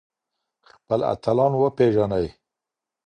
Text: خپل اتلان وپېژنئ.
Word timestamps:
خپل 0.69 0.99
اتلان 1.13 1.51
وپېژنئ. 1.57 2.27